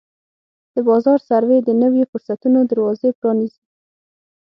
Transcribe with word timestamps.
د 0.73 0.75
بازار 0.87 1.19
سروې 1.29 1.59
د 1.63 1.69
نویو 1.81 2.09
فرصتونو 2.11 2.59
دروازې 2.71 3.09
پرانیزي. 3.19 3.61